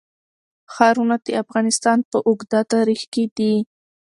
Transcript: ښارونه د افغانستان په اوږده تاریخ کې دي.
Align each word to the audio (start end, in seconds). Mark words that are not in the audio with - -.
ښارونه 0.73 1.15
د 1.25 1.27
افغانستان 1.43 1.99
په 2.11 2.17
اوږده 2.27 2.61
تاریخ 2.73 3.01
کې 3.13 3.23
دي. 3.37 3.55